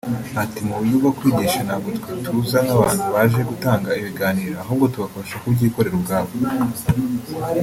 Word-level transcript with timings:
Ati” 0.43 0.59
Mu 0.65 0.73
buryo 0.77 0.95
bwo 1.01 1.11
kwigisha 1.17 1.59
ntabwo 1.67 1.87
twe 1.97 2.11
tuza 2.23 2.57
nk’abantu 2.65 3.03
baje 3.13 3.41
gutanga 3.49 3.89
ibiganiro 3.99 4.53
ahubwo 4.63 4.85
tubafasha 4.93 5.35
kubyikorera 5.41 5.95
ubwabo 5.99 6.31